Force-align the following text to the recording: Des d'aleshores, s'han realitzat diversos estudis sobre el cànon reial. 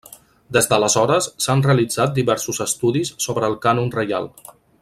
Des 0.55 0.67
d'aleshores, 0.71 1.27
s'han 1.45 1.61
realitzat 1.67 2.17
diversos 2.17 2.63
estudis 2.67 3.15
sobre 3.27 3.51
el 3.53 3.59
cànon 3.67 3.97
reial. 4.01 4.31